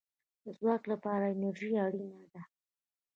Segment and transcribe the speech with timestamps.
[0.43, 2.41] د ځواک لپاره انرژي اړین ده